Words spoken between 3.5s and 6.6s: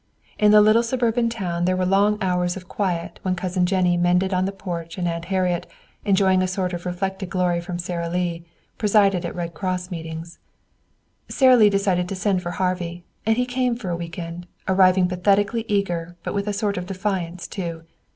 Jennie mended on the porch and Aunt Harriet, enjoying a